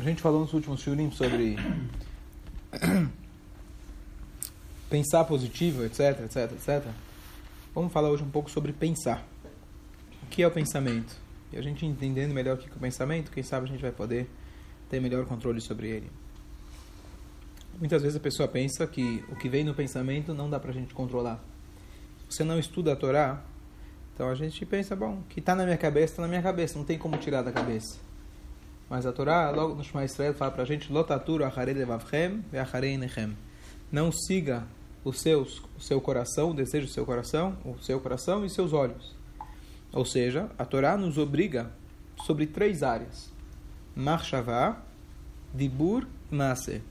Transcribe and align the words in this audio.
A 0.00 0.02
gente 0.02 0.22
falou 0.22 0.40
nos 0.40 0.54
últimos 0.54 0.80
shurim 0.80 1.10
sobre 1.10 1.56
pensar 4.88 5.24
positivo, 5.24 5.84
etc, 5.84 6.20
etc, 6.24 6.52
etc. 6.52 6.90
Vamos 7.74 7.92
falar 7.92 8.08
hoje 8.08 8.22
um 8.22 8.30
pouco 8.30 8.50
sobre 8.50 8.72
pensar. 8.72 9.22
O 10.22 10.26
que 10.28 10.42
é 10.42 10.46
o 10.46 10.50
pensamento? 10.50 11.14
E 11.52 11.58
a 11.58 11.60
gente 11.60 11.84
entendendo 11.84 12.32
melhor 12.32 12.56
o 12.56 12.58
que 12.58 12.66
é 12.66 12.72
o 12.74 12.78
pensamento, 12.78 13.30
quem 13.30 13.42
sabe 13.42 13.66
a 13.66 13.68
gente 13.68 13.82
vai 13.82 13.92
poder 13.92 14.26
ter 14.88 15.02
melhor 15.02 15.26
controle 15.26 15.60
sobre 15.60 15.90
ele. 15.90 16.10
Muitas 17.78 18.00
vezes 18.00 18.16
a 18.16 18.20
pessoa 18.20 18.48
pensa 18.48 18.86
que 18.86 19.22
o 19.28 19.36
que 19.36 19.50
vem 19.50 19.64
no 19.64 19.74
pensamento 19.74 20.32
não 20.32 20.48
dá 20.48 20.58
para 20.58 20.70
a 20.70 20.74
gente 20.74 20.94
controlar. 20.94 21.44
Você 22.26 22.42
não 22.42 22.58
estuda 22.58 22.94
a 22.94 22.96
Torá, 22.96 23.44
então 24.14 24.30
a 24.30 24.34
gente 24.34 24.64
pensa, 24.64 24.96
bom, 24.96 25.18
o 25.18 25.24
que 25.24 25.40
está 25.40 25.54
na 25.54 25.64
minha 25.64 25.76
cabeça, 25.76 26.14
está 26.14 26.22
na 26.22 26.28
minha 26.28 26.42
cabeça, 26.42 26.78
não 26.78 26.86
tem 26.86 26.96
como 26.96 27.18
tirar 27.18 27.42
da 27.42 27.52
cabeça. 27.52 28.08
Mas 28.90 29.06
a 29.06 29.12
Torá, 29.12 29.48
logo 29.50 29.76
no 29.76 29.84
Shema 29.84 30.04
Israel, 30.04 30.34
fala 30.34 30.50
para 30.50 30.64
a 30.64 30.66
gente, 30.66 30.92
Lotaturo 30.92 31.44
acharei 31.44 31.72
levavchem 31.72 32.44
ve'acharei 32.52 32.98
nechem. 32.98 33.36
Não 33.90 34.10
siga 34.10 34.64
os 35.04 35.20
seus, 35.20 35.62
o 35.78 35.80
seu 35.80 36.00
coração, 36.00 36.50
o 36.50 36.54
desejo 36.54 36.88
do 36.88 36.92
seu 36.92 37.06
coração, 37.06 37.56
o 37.64 37.78
seu 37.80 38.00
coração 38.00 38.44
e 38.44 38.50
seus 38.50 38.72
olhos. 38.72 39.14
Ou 39.92 40.04
seja, 40.04 40.50
a 40.58 40.64
Torá 40.64 40.96
nos 40.96 41.18
obriga 41.18 41.70
sobre 42.26 42.48
três 42.48 42.82
áreas. 42.82 43.32
Marshavá, 43.94 44.82
Dibur 45.54 46.04
e 46.30 46.34
Maaseh. 46.34 46.82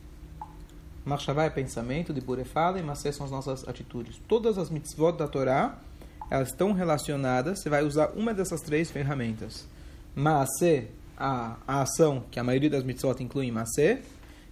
Marshavá 1.04 1.44
é 1.44 1.50
pensamento, 1.50 2.14
Dibur 2.14 2.40
é 2.40 2.46
fala 2.46 2.80
e 2.80 2.84
Maaseh 2.84 3.12
são 3.12 3.26
as 3.26 3.32
nossas 3.32 3.68
atitudes. 3.68 4.22
Todas 4.26 4.58
as 4.58 4.70
mitzvot 4.70 5.18
da 5.18 5.28
Torá, 5.28 5.78
elas 6.30 6.50
estão 6.50 6.72
relacionadas, 6.72 7.60
você 7.60 7.70
vai 7.70 7.84
usar 7.84 8.12
uma 8.16 8.34
dessas 8.34 8.62
três 8.62 8.90
ferramentas. 8.90 9.68
Maaseh, 10.16 10.92
a, 11.20 11.58
a 11.68 11.82
ação, 11.82 12.24
que 12.32 12.40
a 12.40 12.44
maioria 12.44 12.70
das 12.70 12.84
mitzvot 12.84 13.22
inclui 13.22 13.52
Maaseh. 13.52 14.02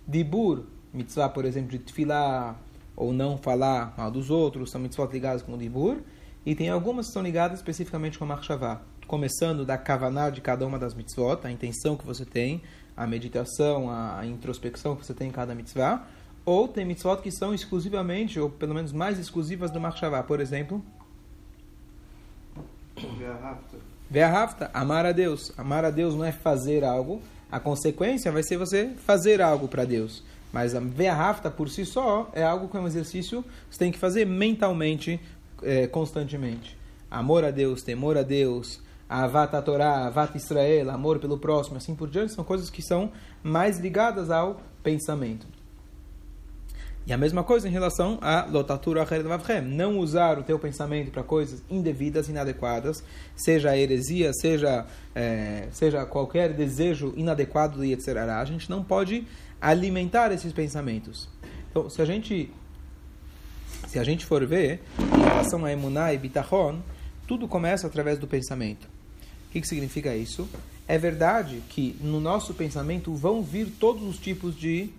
Dibur, 0.05 0.65
mitzvah, 0.93 1.29
por 1.29 1.45
exemplo, 1.45 1.71
de 1.71 1.79
tefilá, 1.79 2.55
ou 2.95 3.13
não 3.13 3.37
falar 3.37 3.93
mal 3.97 4.11
dos 4.11 4.29
outros, 4.29 4.71
são 4.71 4.81
mitzvot 4.81 5.09
ligadas 5.11 5.41
com 5.41 5.53
o 5.53 5.57
Dibur. 5.57 5.97
E 6.45 6.55
tem 6.55 6.69
algumas 6.69 7.07
que 7.07 7.13
são 7.13 7.21
ligadas 7.21 7.59
especificamente 7.59 8.17
com 8.17 8.25
a 8.25 8.27
Marshavá. 8.27 8.81
Começando 9.05 9.65
da 9.65 9.77
kavaná 9.77 10.29
de 10.29 10.41
cada 10.41 10.65
uma 10.65 10.77
das 10.77 10.93
mitzvot, 10.93 11.39
a 11.45 11.51
intenção 11.51 11.95
que 11.95 12.05
você 12.05 12.25
tem, 12.25 12.61
a 12.95 13.07
meditação, 13.07 13.89
a, 13.89 14.25
introspecção 14.25 14.95
que 14.95 15.05
você 15.05 15.13
tem 15.13 15.29
em 15.29 15.31
cada 15.31 15.55
mitzvah. 15.55 16.05
Ou 16.45 16.67
tem 16.67 16.85
mitzvot 16.85 17.21
que 17.21 17.31
são 17.31 17.53
exclusivamente, 17.53 18.39
ou 18.39 18.49
pelo 18.49 18.73
menos 18.73 18.91
mais 18.91 19.19
exclusivas 19.19 19.71
do 19.71 19.79
Marshavá. 19.79 20.23
Por 20.23 20.39
exemplo... 20.39 20.83
Ve'ahavta, 24.09 24.69
amar 24.73 25.05
a 25.05 25.11
Deus. 25.11 25.51
Amar 25.57 25.85
a 25.85 25.89
Deus 25.89 26.15
não 26.15 26.23
é 26.23 26.31
fazer 26.31 26.83
algo, 26.83 27.21
a 27.51 27.59
consequência 27.59 28.31
vai 28.31 28.43
ser 28.43 28.57
você 28.57 28.91
fazer 29.05 29.41
algo 29.41 29.67
para 29.67 29.85
Deus. 29.85 30.23
Mas 30.51 30.73
a 30.73 30.79
Ve'ahavta 30.79 31.51
por 31.51 31.69
si 31.69 31.85
só 31.85 32.29
é 32.33 32.43
algo 32.43 32.67
que 32.69 32.77
é 32.77 32.79
um 32.79 32.87
exercício 32.87 33.43
que 33.43 33.49
você 33.75 33.79
tem 33.79 33.91
que 33.91 33.99
fazer 33.99 34.25
mentalmente, 34.25 35.19
é, 35.61 35.87
constantemente. 35.87 36.77
Amor 37.11 37.43
a 37.43 37.51
Deus, 37.51 37.83
temor 37.83 38.17
a 38.17 38.23
Deus, 38.23 38.81
Avat 39.09 39.53
a 39.55 39.61
Torá, 39.61 40.11
Israel, 40.35 40.89
amor 40.89 41.17
pelo 41.19 41.37
próximo, 41.37 41.77
assim 41.77 41.95
por 41.95 42.09
diante, 42.09 42.33
são 42.33 42.43
coisas 42.43 42.69
que 42.69 42.81
são 42.81 43.09
mais 43.41 43.79
ligadas 43.79 44.29
ao 44.29 44.59
pensamento. 44.83 45.47
E 47.07 47.13
a 47.13 47.17
mesma 47.17 47.41
coisa 47.41 47.69
em 47.69 47.71
relação 47.71 48.17
a 48.21 48.43
lotatura 48.43 49.07
não 49.63 49.97
usar 49.97 50.37
o 50.37 50.43
teu 50.43 50.59
pensamento 50.59 51.09
para 51.09 51.23
coisas 51.23 51.63
indevidas, 51.69 52.27
inadequadas, 52.27 53.01
seja 53.33 53.69
a 53.69 53.77
heresia, 53.77 54.33
seja, 54.33 54.85
é, 55.15 55.69
seja 55.71 56.05
qualquer 56.05 56.51
desejo 56.51 57.13
inadequado 57.15 57.85
e 57.85 57.93
etc. 57.93 58.09
A 58.17 58.43
gente 58.43 58.69
não 58.69 58.83
pode 58.83 59.25
alimentar 59.61 60.33
esses 60.33 60.51
pensamentos. 60.51 61.29
Então, 61.71 61.89
se 61.89 62.01
a 62.01 62.05
gente 62.05 62.51
se 63.87 63.97
a 63.97 64.03
gente 64.03 64.25
for 64.25 64.45
ver 64.45 64.81
em 64.99 65.23
relação 65.23 65.63
a 65.63 65.71
emuná 65.71 66.13
e 66.13 66.17
bitachon, 66.17 66.81
tudo 67.25 67.47
começa 67.47 67.87
através 67.87 68.19
do 68.19 68.27
pensamento. 68.27 68.83
O 69.47 69.51
que, 69.53 69.61
que 69.61 69.67
significa 69.67 70.13
isso? 70.13 70.45
É 70.85 70.97
verdade 70.97 71.63
que 71.69 71.95
no 72.01 72.19
nosso 72.19 72.53
pensamento 72.53 73.13
vão 73.13 73.41
vir 73.41 73.71
todos 73.79 74.03
os 74.03 74.17
tipos 74.17 74.57
de 74.57 74.89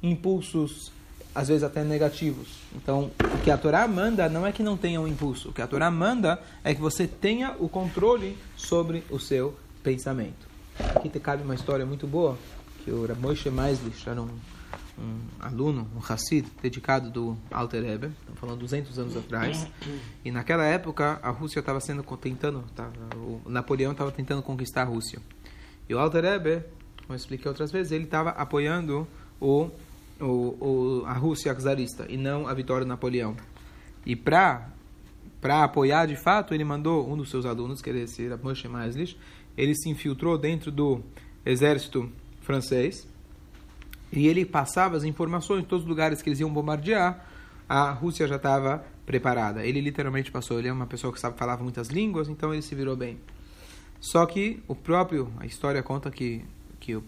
impulsos 0.00 0.94
às 1.36 1.48
vezes 1.48 1.62
até 1.62 1.84
negativos. 1.84 2.48
Então, 2.74 3.10
o 3.34 3.38
que 3.44 3.50
a 3.50 3.58
Torá 3.58 3.86
manda 3.86 4.26
não 4.26 4.46
é 4.46 4.52
que 4.52 4.62
não 4.62 4.74
tenha 4.74 4.98
um 4.98 5.06
impulso. 5.06 5.50
O 5.50 5.52
que 5.52 5.60
a 5.60 5.66
Torá 5.66 5.90
manda 5.90 6.40
é 6.64 6.74
que 6.74 6.80
você 6.80 7.06
tenha 7.06 7.54
o 7.58 7.68
controle 7.68 8.38
sobre 8.56 9.04
o 9.10 9.20
seu 9.20 9.54
pensamento. 9.82 10.48
Aqui 10.94 11.10
te 11.10 11.20
cabe 11.20 11.42
uma 11.42 11.54
história 11.54 11.84
muito 11.84 12.06
boa, 12.06 12.38
que 12.82 12.90
o 12.90 13.04
Ramoshe 13.04 13.50
Maislich 13.50 14.08
era 14.08 14.22
um, 14.22 14.30
um 14.98 15.18
aluno, 15.38 15.86
um 15.94 16.00
Hassid, 16.00 16.46
dedicado 16.62 17.10
do 17.10 17.36
Alter 17.50 17.82
Rebbe, 17.82 18.12
estamos 18.20 18.40
falando 18.40 18.58
200 18.60 18.98
anos 18.98 19.16
atrás. 19.18 19.66
E 20.24 20.30
naquela 20.30 20.64
época, 20.64 21.20
a 21.22 21.28
Rússia 21.28 21.60
estava 21.60 21.80
sendo 21.80 22.02
tentando, 22.16 22.64
tava, 22.74 22.92
o 23.14 23.42
Napoleão 23.46 23.92
estava 23.92 24.10
tentando 24.10 24.42
conquistar 24.42 24.82
a 24.82 24.86
Rússia. 24.86 25.20
E 25.86 25.94
o 25.94 25.98
Alter 25.98 26.24
Rebbe, 26.24 26.64
como 27.02 27.10
eu 27.10 27.16
expliquei 27.16 27.46
outras 27.46 27.70
vezes, 27.70 27.92
ele 27.92 28.04
estava 28.04 28.30
apoiando 28.30 29.06
o 29.38 29.70
o, 30.20 30.24
o, 30.24 31.02
a 31.06 31.12
Rússia 31.12 31.54
czarista 31.54 32.06
e 32.08 32.16
não 32.16 32.46
a 32.46 32.54
vitória 32.54 32.84
do 32.84 32.88
Napoleão. 32.88 33.36
E 34.04 34.14
para 34.14 34.70
para 35.40 35.62
apoiar 35.62 36.06
de 36.06 36.16
fato, 36.16 36.54
ele 36.54 36.64
mandou 36.64 37.08
um 37.08 37.16
dos 37.16 37.30
seus 37.30 37.44
alunos, 37.44 37.80
que 37.80 37.90
era 37.90 38.04
ser 38.06 38.36
Moshe 38.38 38.66
Maislich, 38.66 39.16
ele 39.56 39.74
se 39.74 39.88
infiltrou 39.88 40.36
dentro 40.36 40.72
do 40.72 41.02
exército 41.44 42.10
francês 42.40 43.06
e 44.12 44.26
ele 44.26 44.44
passava 44.44 44.96
as 44.96 45.04
informações 45.04 45.62
em 45.62 45.66
todos 45.66 45.84
os 45.84 45.88
lugares 45.88 46.22
que 46.22 46.28
eles 46.28 46.40
iam 46.40 46.52
bombardear. 46.52 47.24
A 47.68 47.90
Rússia 47.92 48.26
já 48.26 48.36
estava 48.36 48.84
preparada. 49.04 49.64
Ele 49.64 49.80
literalmente 49.80 50.30
passou. 50.30 50.58
Ele 50.58 50.68
é 50.68 50.72
uma 50.72 50.86
pessoa 50.86 51.12
que 51.12 51.20
sabe 51.20 51.38
falava 51.38 51.62
muitas 51.62 51.88
línguas, 51.88 52.28
então 52.28 52.52
ele 52.52 52.62
se 52.62 52.74
virou 52.74 52.96
bem. 52.96 53.18
Só 54.00 54.24
que 54.26 54.62
o 54.68 54.74
próprio, 54.74 55.32
a 55.38 55.46
história 55.46 55.82
conta 55.82 56.10
que, 56.10 56.44
que 56.78 57.00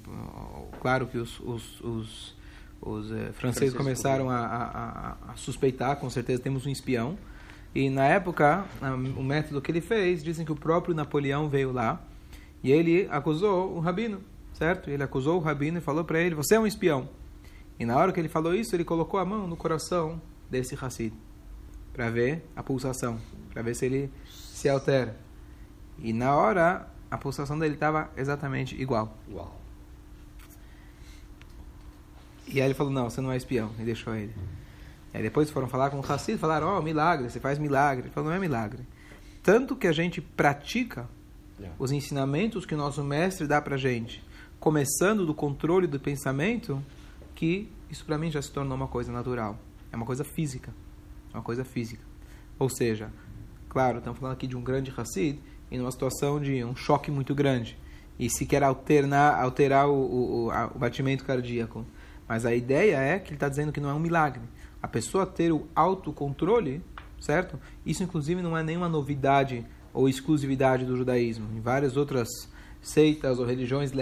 claro 0.81 1.07
que 1.07 1.19
os, 1.19 1.39
os, 1.41 1.81
os 1.81 2.37
os 2.81 3.11
eh, 3.11 3.33
franceses 3.33 3.75
começaram 3.75 4.31
a, 4.31 4.39
a, 4.39 5.17
a, 5.33 5.37
suspeitar, 5.37 5.97
com 5.97 6.09
certeza 6.09 6.43
temos 6.43 6.67
um 6.67 6.71
espião. 6.71 7.19
E 7.75 7.91
na 7.91 8.05
época, 8.05 8.65
o 9.17 9.23
método 9.23 9.61
que 9.61 9.71
ele 9.71 9.81
fez, 9.81 10.23
dizem 10.23 10.45
que 10.45 10.53
o 10.53 10.57
próprio 10.57 10.95
Napoleão 10.95 11.49
veio 11.49 11.71
lá 11.71 12.01
e 12.63 12.73
ele 12.73 13.07
acusou 13.11 13.77
o 13.77 13.81
rabino, 13.81 14.21
certo? 14.55 14.91
Ele 14.91 15.03
acusou 15.03 15.37
o 15.37 15.41
rabino 15.41 15.79
e 15.79 15.81
falou 15.81 16.05
para 16.05 16.21
ele: 16.21 16.35
Você 16.35 16.55
é 16.55 16.61
um 16.61 16.67
espião. 16.67 17.09
E 17.79 17.85
na 17.85 17.97
hora 17.97 18.13
que 18.13 18.19
ele 18.19 18.29
falou 18.29 18.55
isso, 18.55 18.75
ele 18.75 18.85
colocou 18.85 19.21
a 19.21 19.25
mão 19.25 19.47
no 19.47 19.57
coração 19.57 20.21
desse 20.51 20.75
Hassid 20.75 21.13
para 21.93 22.11
ver 22.11 22.45
a 22.57 22.63
pulsação, 22.63 23.19
para 23.53 23.63
ver 23.63 23.75
se 23.75 23.87
ele 23.87 24.11
se 24.29 24.69
altera. 24.69 25.17
E 25.99 26.13
na 26.13 26.35
hora, 26.35 26.89
a 27.11 27.19
pulsação 27.19 27.59
dele 27.59 27.75
estava 27.75 28.11
exatamente 28.17 28.81
igual. 28.81 29.17
Uau. 29.31 29.68
E 32.51 32.61
aí 32.61 32.67
ele 32.67 32.75
falou, 32.75 32.93
não, 32.93 33.11
você 33.11 33.21
não 33.21 33.31
é 33.31 33.37
espião. 33.37 33.71
E 33.79 33.83
deixou 33.83 34.15
ele. 34.15 34.35
Aí 35.13 35.23
depois 35.23 35.51
foram 35.51 35.69
falar 35.69 35.91
com 35.91 35.99
o 35.99 36.05
Hassid, 36.13 36.39
falaram, 36.39 36.69
ó, 36.69 36.79
oh, 36.79 36.83
milagre, 36.83 37.31
você 37.31 37.41
faz 37.41 37.59
milagre. 37.59 38.07
Ele 38.07 38.13
falou, 38.13 38.31
não 38.31 38.37
é 38.37 38.41
milagre. 38.41 38.87
Tanto 39.43 39.77
que 39.77 39.87
a 39.87 39.93
gente 39.93 40.21
pratica 40.21 41.09
os 41.79 41.91
ensinamentos 41.91 42.65
que 42.65 42.75
o 42.75 42.79
nosso 42.79 43.03
mestre 43.03 43.47
dá 43.47 43.61
pra 43.61 43.77
gente, 43.77 44.23
começando 44.61 45.27
do 45.27 45.35
controle 45.35 45.87
do 45.87 45.99
pensamento, 45.99 46.83
que 47.35 47.71
isso 47.91 48.05
para 48.05 48.19
mim 48.19 48.31
já 48.31 48.41
se 48.41 48.53
tornou 48.53 48.77
uma 48.77 48.89
coisa 48.89 49.11
natural. 49.11 49.59
É 49.93 49.97
uma 49.97 50.07
coisa 50.07 50.25
física. 50.25 50.73
É 51.33 51.37
uma 51.37 51.43
coisa 51.43 51.65
física. 51.65 52.03
Ou 52.59 52.69
seja, 52.69 53.11
claro, 53.69 53.99
estamos 53.99 54.19
falando 54.19 54.35
aqui 54.35 54.47
de 54.47 54.57
um 54.57 54.63
grande 54.63 54.93
Hassid, 54.97 55.41
em 55.71 55.81
uma 55.81 55.91
situação 55.91 56.41
de 56.41 56.65
um 56.65 56.75
choque 56.75 57.11
muito 57.11 57.35
grande. 57.35 57.79
E 58.19 58.29
se 58.29 58.45
quer 58.45 58.63
alternar, 58.63 59.41
alterar 59.41 59.89
o, 59.89 59.95
o, 59.95 60.47
o, 60.47 60.49
o 60.49 60.79
batimento 60.79 61.25
cardíaco 61.25 61.87
mas 62.29 62.45
a 62.45 62.55
ideia 62.55 62.97
é 62.97 63.19
que 63.19 63.31
ele 63.31 63.37
está 63.37 63.49
dizendo 63.49 63.73
que 63.73 63.81
não 63.81 63.89
é 63.89 63.95
um 63.95 63.99
milagre. 63.99 64.43
A 64.83 64.87
pessoa 64.87 65.27
ter 65.27 65.51
o 65.51 65.67
autocontrole, 65.75 66.83
certo? 67.19 67.59
Isso, 67.85 68.03
inclusive, 68.03 68.43
não 68.43 68.57
é 68.57 68.63
nenhuma 68.63 68.89
novidade 68.89 69.67
ou 69.93 70.09
exclusividade 70.09 70.85
do 70.85 70.97
judaísmo. 70.97 71.49
Em 71.57 71.61
várias 71.61 71.97
outras 71.97 72.29
seitas 72.81 73.39
ou 73.39 73.47
religiões 73.47 73.93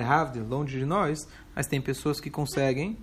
longe 0.48 0.78
de 0.78 0.84
nós, 0.84 1.28
mas 1.54 1.66
tem 1.66 1.80
pessoas 1.80 2.20
que 2.20 2.28
conseguem 2.28 2.98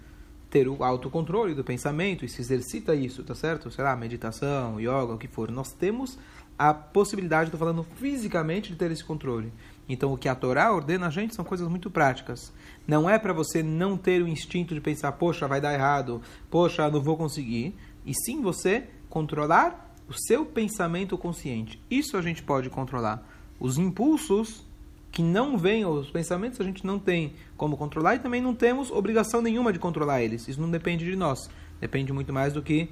ter 0.50 0.68
o 0.68 0.84
autocontrole 0.84 1.56
do 1.56 1.64
pensamento 1.64 2.24
e 2.24 2.30
se 2.30 2.40
exercita 2.40 2.94
isso, 2.94 3.24
tá 3.24 3.34
certo? 3.34 3.72
Sei 3.72 3.84
lá, 3.84 3.96
meditação, 3.96 4.80
yoga, 4.80 5.14
o 5.14 5.18
que 5.18 5.28
for. 5.28 5.50
Nós 5.50 5.72
temos 5.72 6.20
a 6.58 6.74
possibilidade, 6.74 7.46
estou 7.46 7.58
falando 7.58 7.84
fisicamente, 7.96 8.72
de 8.72 8.78
ter 8.78 8.92
esse 8.92 9.04
controle. 9.04 9.52
Então, 9.88 10.14
o 10.14 10.18
que 10.18 10.30
a 10.30 10.36
Torá 10.36 10.72
ordena 10.72 11.08
a 11.08 11.10
gente 11.10 11.36
são 11.36 11.44
coisas 11.44 11.68
muito 11.68 11.90
práticas. 11.90 12.54
Não 12.88 13.10
é 13.10 13.20
para 13.20 13.34
você 13.34 13.62
não 13.62 13.98
ter 13.98 14.22
o 14.22 14.28
instinto 14.28 14.74
de 14.74 14.82
pensar, 14.82 15.12
poxa, 15.14 15.48
vai 15.48 15.60
dar 15.60 15.74
errado, 15.74 16.22
poxa, 16.50 16.90
não 16.90 17.02
vou 17.02 17.18
conseguir. 17.18 17.76
E 18.06 18.14
sim 18.14 18.42
você 18.42 18.88
controlar 19.10 19.94
o 20.08 20.14
seu 20.14 20.46
pensamento 20.46 21.18
consciente. 21.18 21.82
Isso 21.90 22.18
a 22.18 22.22
gente 22.22 22.44
pode 22.44 22.70
controlar. 22.70 23.28
Os 23.60 23.78
impulsos, 23.78 24.66
que 25.12 25.22
não 25.22 25.58
vêm 25.58 25.86
os 25.86 26.10
pensamentos, 26.10 26.60
a 26.60 26.64
gente 26.64 26.86
não 26.86 26.98
tem 26.98 27.34
como 27.56 27.78
controlar 27.78 28.16
e 28.16 28.20
também 28.20 28.42
não 28.42 28.56
temos 28.56 28.90
obrigação 28.90 29.42
nenhuma 29.42 29.72
de 29.72 29.80
controlar 29.80 30.24
eles. 30.24 30.48
Isso 30.48 30.60
não 30.60 30.72
depende 30.72 31.06
de 31.06 31.16
nós. 31.16 31.50
Depende 31.80 32.12
muito 32.12 32.34
mais 32.34 32.54
do 32.54 32.62
que 32.62 32.90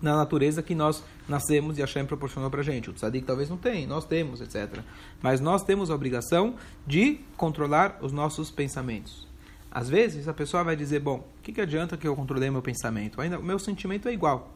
na 0.00 0.16
natureza 0.16 0.62
que 0.62 0.74
nós 0.74 1.04
nascemos 1.28 1.78
e 1.78 1.80
Hashem 1.80 2.06
proporcionou 2.06 2.50
para 2.50 2.60
a 2.60 2.64
gente. 2.64 2.90
O 2.90 2.92
tzadik 2.92 3.26
talvez 3.26 3.50
não 3.50 3.56
tenha, 3.56 3.86
nós 3.86 4.04
temos, 4.04 4.40
etc. 4.40 4.80
Mas 5.22 5.40
nós 5.40 5.62
temos 5.62 5.90
a 5.90 5.94
obrigação 5.94 6.54
de 6.86 7.20
controlar 7.36 7.98
os 8.00 8.12
nossos 8.12 8.50
pensamentos. 8.50 9.28
Às 9.70 9.88
vezes 9.88 10.26
a 10.26 10.34
pessoa 10.34 10.64
vai 10.64 10.74
dizer, 10.74 11.00
bom, 11.00 11.18
o 11.38 11.42
que, 11.42 11.52
que 11.52 11.60
adianta 11.60 11.96
que 11.96 12.08
eu 12.08 12.16
controlei 12.16 12.50
meu 12.50 12.62
pensamento? 12.62 13.20
Ainda 13.20 13.38
o 13.38 13.42
meu 13.42 13.58
sentimento 13.58 14.08
é 14.08 14.12
igual. 14.12 14.52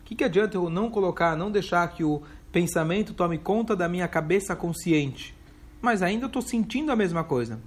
O 0.00 0.04
que, 0.04 0.14
que 0.14 0.24
adianta 0.24 0.56
eu 0.56 0.70
não 0.70 0.90
colocar, 0.90 1.36
não 1.36 1.50
deixar 1.50 1.86
que 1.88 2.02
o 2.02 2.22
pensamento 2.50 3.12
tome 3.12 3.38
conta 3.38 3.76
da 3.76 3.88
minha 3.88 4.08
cabeça 4.08 4.56
consciente? 4.56 5.34
Mas 5.80 6.02
ainda 6.02 6.26
estou 6.26 6.40
sentindo 6.40 6.90
a 6.92 6.96
mesma 6.96 7.24
coisa. 7.24 7.60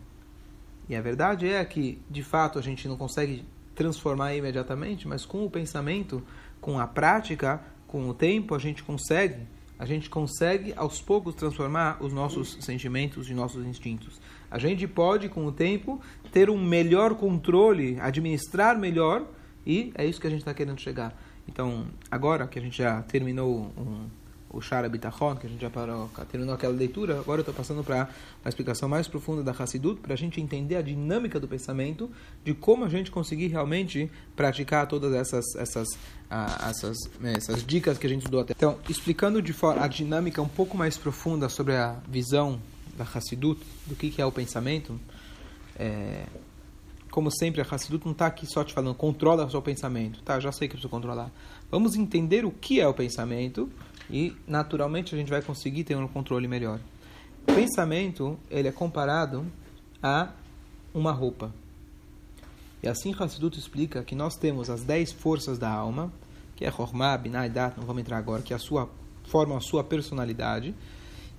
E 0.87 0.95
a 0.95 1.01
verdade 1.01 1.47
é 1.47 1.63
que, 1.65 2.01
de 2.09 2.23
fato, 2.23 2.57
a 2.57 2.61
gente 2.61 2.87
não 2.87 2.95
consegue 2.95 3.43
transformar 3.75 4.33
imediatamente, 4.35 5.07
mas 5.07 5.25
com 5.25 5.45
o 5.45 5.49
pensamento 5.49 6.23
com 6.65 6.79
a 6.79 6.87
prática, 6.87 7.61
com 7.85 8.09
o 8.09 8.13
tempo, 8.15 8.55
a 8.55 8.57
gente 8.57 8.81
consegue, 8.81 9.43
a 9.77 9.85
gente 9.85 10.09
consegue 10.09 10.73
aos 10.75 10.99
poucos 10.99 11.35
transformar 11.35 12.03
os 12.03 12.11
nossos 12.11 12.57
sentimentos 12.59 13.29
e 13.29 13.35
nossos 13.35 13.63
instintos. 13.67 14.19
A 14.49 14.57
gente 14.57 14.87
pode, 14.87 15.29
com 15.29 15.45
o 15.45 15.51
tempo, 15.51 16.01
ter 16.31 16.49
um 16.49 16.59
melhor 16.59 17.13
controle, 17.13 17.99
administrar 18.01 18.79
melhor, 18.79 19.27
e 19.63 19.93
é 19.93 20.07
isso 20.07 20.19
que 20.19 20.25
a 20.25 20.29
gente 20.31 20.39
está 20.39 20.55
querendo 20.55 20.81
chegar. 20.81 21.15
Então, 21.47 21.85
agora 22.09 22.47
que 22.47 22.57
a 22.57 22.61
gente 22.63 22.79
já 22.79 23.03
terminou 23.03 23.71
um 23.77 24.09
o 24.55 24.61
Shara 24.61 24.87
Bitachon, 24.87 25.35
que 25.35 25.45
a 25.45 25.49
gente 25.49 25.61
já 25.61 25.69
parou, 25.69 26.09
terminou 26.31 26.55
aquela 26.55 26.73
leitura, 26.73 27.19
agora 27.19 27.39
eu 27.39 27.41
estou 27.41 27.53
passando 27.53 27.83
para 27.83 28.09
uma 28.41 28.47
explicação 28.47 28.87
mais 28.87 29.05
profunda 29.05 29.43
da 29.43 29.51
Hassidut, 29.51 29.99
para 29.99 30.13
a 30.13 30.17
gente 30.17 30.39
entender 30.39 30.77
a 30.77 30.81
dinâmica 30.81 31.39
do 31.39 31.47
pensamento, 31.47 32.09
de 32.43 32.53
como 32.53 32.85
a 32.85 32.89
gente 32.89 33.11
conseguir 33.11 33.47
realmente 33.47 34.09
praticar 34.33 34.87
todas 34.87 35.13
essas, 35.13 35.43
essas, 35.57 35.87
ah, 36.29 36.69
essas, 36.69 36.97
essas 37.35 37.65
dicas 37.65 37.97
que 37.97 38.07
a 38.07 38.09
gente 38.09 38.29
deu 38.29 38.39
até. 38.39 38.53
Então, 38.55 38.79
explicando 38.87 39.41
de 39.41 39.51
forma 39.51 39.83
a 39.83 39.87
dinâmica 39.87 40.41
um 40.41 40.47
pouco 40.47 40.77
mais 40.77 40.97
profunda 40.97 41.49
sobre 41.49 41.75
a 41.75 41.99
visão 42.07 42.61
da 42.97 43.03
Hassidut, 43.03 43.61
do 43.85 43.93
que, 43.93 44.09
que 44.09 44.21
é 44.21 44.25
o 44.25 44.31
pensamento, 44.31 44.97
é, 45.77 46.23
como 47.11 47.29
sempre, 47.29 47.61
a 47.61 47.65
Hassidut 47.69 48.05
não 48.05 48.13
está 48.13 48.25
aqui 48.27 48.45
só 48.45 48.63
te 48.63 48.73
falando, 48.73 48.95
controla 48.95 49.45
o 49.45 49.51
seu 49.51 49.61
pensamento. 49.61 50.21
Tá, 50.21 50.39
já 50.39 50.51
sei 50.53 50.67
que 50.67 50.73
preciso 50.73 50.89
controlar. 50.89 51.29
Vamos 51.69 51.95
entender 51.95 52.45
o 52.45 52.51
que 52.51 52.79
é 52.79 52.87
o 52.87 52.93
pensamento 52.93 53.69
e 54.09 54.35
naturalmente 54.47 55.13
a 55.15 55.17
gente 55.17 55.29
vai 55.29 55.41
conseguir 55.41 55.83
ter 55.83 55.95
um 55.95 56.07
controle 56.07 56.47
melhor. 56.47 56.79
O 57.47 57.53
pensamento 57.53 58.37
ele 58.49 58.67
é 58.67 58.71
comparado 58.71 59.45
a 60.01 60.31
uma 60.93 61.11
roupa. 61.11 61.51
E 62.81 62.87
assim 62.87 63.15
Hassidut 63.17 63.57
explica 63.57 64.03
que 64.03 64.15
nós 64.15 64.35
temos 64.35 64.69
as 64.69 64.83
dez 64.83 65.11
forças 65.11 65.57
da 65.57 65.69
alma, 65.69 66.11
que 66.55 66.65
é 66.65 66.69
Hormah, 66.69 67.17
Binah, 67.17 67.47
Dat, 67.47 67.77
não 67.77 67.85
vamos 67.85 68.01
entrar 68.01 68.17
agora, 68.17 68.41
que 68.41 68.53
é 68.53 68.55
a 68.55 68.59
sua, 68.59 68.89
formam 69.27 69.57
a 69.57 69.61
sua 69.61 69.83
personalidade. 69.83 70.73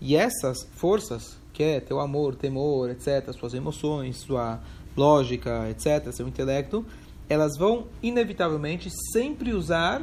E 0.00 0.16
essas 0.16 0.66
forças, 0.72 1.38
que 1.52 1.62
é 1.62 1.80
teu 1.80 2.00
amor, 2.00 2.34
temor, 2.34 2.90
etc., 2.90 3.32
suas 3.32 3.54
emoções, 3.54 4.16
sua 4.16 4.60
lógica, 4.96 5.70
etc., 5.70 6.12
seu 6.12 6.26
intelecto, 6.26 6.84
elas 7.28 7.56
vão 7.56 7.86
inevitavelmente 8.02 8.90
sempre 9.12 9.52
usar 9.52 10.02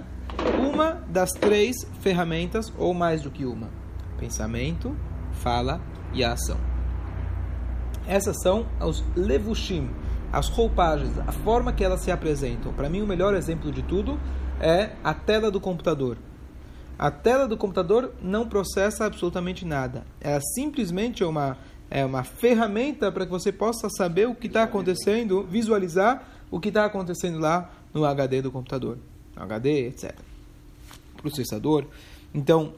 uma 0.60 1.04
das 1.10 1.32
três 1.32 1.76
ferramentas 2.02 2.72
ou 2.78 2.94
mais 2.94 3.22
do 3.22 3.32
que 3.32 3.46
uma: 3.46 3.70
pensamento, 4.18 4.96
fala 5.32 5.82
e 6.14 6.24
a 6.24 6.34
ação. 6.34 6.58
Essas 8.06 8.42
são 8.42 8.66
os 8.82 9.04
levushim, 9.16 9.90
as 10.32 10.50
roupagens, 10.50 11.18
a 11.20 11.32
forma 11.32 11.72
que 11.72 11.84
elas 11.84 12.02
se 12.02 12.12
apresentam. 12.12 12.74
Para 12.74 12.90
mim, 12.90 13.02
o 13.02 13.08
melhor 13.08 13.34
exemplo 13.34 13.72
de 13.72 13.82
tudo 13.82 14.20
é 14.60 14.92
a 15.04 15.14
tela 15.14 15.50
do 15.50 15.60
computador. 15.60 16.18
A 16.98 17.10
tela 17.10 17.48
do 17.48 17.58
computador 17.58 18.14
não 18.22 18.48
processa 18.48 19.06
absolutamente 19.06 19.66
nada. 19.66 20.06
Ela 20.22 20.40
simplesmente 20.54 21.24
é 21.24 21.26
uma, 21.26 21.58
é 21.90 22.06
uma 22.06 22.24
ferramenta 22.24 23.12
para 23.12 23.26
que 23.26 23.32
você 23.32 23.52
possa 23.52 23.90
saber 23.90 24.28
o 24.28 24.36
que 24.36 24.48
está 24.48 24.64
acontecendo, 24.64 25.44
visualizar 25.44 26.24
o 26.54 26.60
que 26.60 26.68
está 26.68 26.86
acontecendo 26.86 27.40
lá 27.40 27.72
no 27.92 28.06
HD 28.06 28.44
do 28.44 28.52
computador. 28.52 29.00
HD, 29.36 29.88
etc. 29.88 30.16
Processador. 31.18 31.88
Então, 32.32 32.76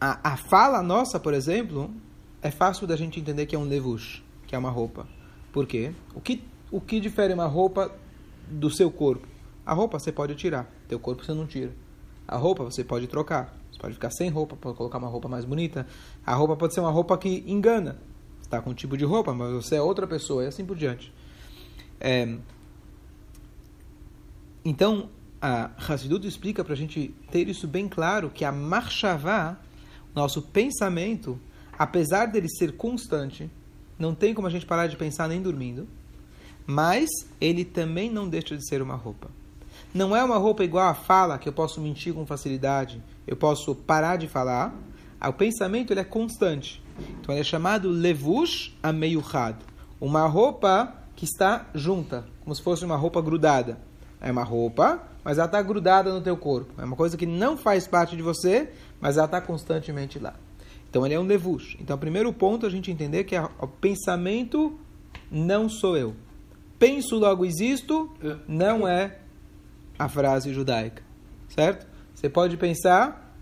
a, 0.00 0.32
a 0.32 0.36
fala 0.38 0.82
nossa, 0.82 1.20
por 1.20 1.34
exemplo, 1.34 1.90
é 2.40 2.50
fácil 2.50 2.86
da 2.86 2.96
gente 2.96 3.20
entender 3.20 3.44
que 3.44 3.54
é 3.54 3.58
um 3.58 3.64
levush, 3.64 4.24
que 4.46 4.54
é 4.54 4.58
uma 4.58 4.70
roupa. 4.70 5.06
Por 5.52 5.66
quê? 5.66 5.92
O 6.14 6.20
que, 6.22 6.42
o 6.72 6.80
que 6.80 6.98
difere 6.98 7.34
uma 7.34 7.44
roupa 7.44 7.94
do 8.48 8.70
seu 8.70 8.90
corpo? 8.90 9.28
A 9.66 9.74
roupa 9.74 9.98
você 9.98 10.10
pode 10.10 10.34
tirar, 10.34 10.66
teu 10.88 10.98
corpo 10.98 11.22
você 11.22 11.34
não 11.34 11.46
tira. 11.46 11.72
A 12.26 12.38
roupa 12.38 12.64
você 12.64 12.82
pode 12.82 13.06
trocar. 13.06 13.54
Você 13.70 13.78
pode 13.78 13.92
ficar 13.92 14.10
sem 14.10 14.30
roupa, 14.30 14.56
pode 14.56 14.78
colocar 14.78 14.96
uma 14.96 15.08
roupa 15.08 15.28
mais 15.28 15.44
bonita. 15.44 15.86
A 16.24 16.34
roupa 16.34 16.56
pode 16.56 16.72
ser 16.72 16.80
uma 16.80 16.90
roupa 16.90 17.18
que 17.18 17.44
engana. 17.46 17.98
Está 18.40 18.62
com 18.62 18.70
um 18.70 18.74
tipo 18.74 18.96
de 18.96 19.04
roupa, 19.04 19.34
mas 19.34 19.52
você 19.52 19.76
é 19.76 19.82
outra 19.82 20.06
pessoa, 20.06 20.42
e 20.42 20.46
assim 20.46 20.64
por 20.64 20.74
diante. 20.74 21.12
É... 22.00 22.38
Então, 24.68 25.08
a 25.40 25.70
Hassidut 25.78 26.26
explica 26.26 26.62
para 26.62 26.74
a 26.74 26.76
gente 26.76 27.14
ter 27.30 27.48
isso 27.48 27.66
bem 27.66 27.88
claro, 27.88 28.28
que 28.28 28.44
a 28.44 28.52
marchavá, 28.52 29.56
nosso 30.14 30.42
pensamento, 30.42 31.40
apesar 31.78 32.26
dele 32.26 32.50
ser 32.50 32.76
constante, 32.76 33.50
não 33.98 34.14
tem 34.14 34.34
como 34.34 34.46
a 34.46 34.50
gente 34.50 34.66
parar 34.66 34.86
de 34.86 34.94
pensar 34.94 35.26
nem 35.26 35.40
dormindo, 35.40 35.88
mas 36.66 37.08
ele 37.40 37.64
também 37.64 38.10
não 38.10 38.28
deixa 38.28 38.58
de 38.58 38.68
ser 38.68 38.82
uma 38.82 38.94
roupa. 38.94 39.30
Não 39.94 40.14
é 40.14 40.22
uma 40.22 40.36
roupa 40.36 40.62
igual 40.62 40.86
a 40.86 40.94
fala, 40.94 41.38
que 41.38 41.48
eu 41.48 41.52
posso 41.54 41.80
mentir 41.80 42.12
com 42.12 42.26
facilidade, 42.26 43.02
eu 43.26 43.38
posso 43.38 43.74
parar 43.74 44.16
de 44.16 44.28
falar. 44.28 44.74
O 45.26 45.32
pensamento 45.32 45.94
ele 45.94 46.00
é 46.00 46.04
constante. 46.04 46.82
Então 47.22 47.34
ele 47.34 47.40
é 47.40 47.44
chamado 47.44 47.88
levush 47.88 48.76
ameyuchad. 48.82 49.56
Uma 49.98 50.26
roupa 50.26 50.92
que 51.16 51.24
está 51.24 51.64
junta, 51.74 52.26
como 52.44 52.54
se 52.54 52.60
fosse 52.60 52.84
uma 52.84 52.96
roupa 52.96 53.22
grudada. 53.22 53.87
É 54.20 54.30
uma 54.30 54.42
roupa, 54.42 55.02
mas 55.22 55.38
ela 55.38 55.46
está 55.46 55.60
grudada 55.62 56.12
no 56.12 56.20
teu 56.20 56.36
corpo. 56.36 56.80
É 56.80 56.84
uma 56.84 56.96
coisa 56.96 57.16
que 57.16 57.26
não 57.26 57.56
faz 57.56 57.86
parte 57.86 58.16
de 58.16 58.22
você, 58.22 58.70
mas 59.00 59.16
ela 59.16 59.26
está 59.26 59.40
constantemente 59.40 60.18
lá. 60.18 60.34
Então 60.90 61.04
ele 61.04 61.14
é 61.14 61.20
um 61.20 61.26
levush. 61.26 61.76
Então, 61.80 61.96
o 61.96 61.98
primeiro 61.98 62.32
ponto 62.32 62.66
a 62.66 62.70
gente 62.70 62.90
entender 62.90 63.24
que 63.24 63.36
é 63.36 63.42
o 63.42 63.66
pensamento 63.66 64.78
não 65.30 65.68
sou 65.68 65.96
eu. 65.96 66.14
Penso, 66.78 67.16
logo 67.16 67.44
existo, 67.44 68.10
é. 68.22 68.36
não 68.46 68.86
é 68.88 69.18
a 69.98 70.08
frase 70.08 70.52
judaica. 70.54 71.02
Certo? 71.48 71.86
Você 72.14 72.28
pode 72.28 72.56
pensar 72.56 73.34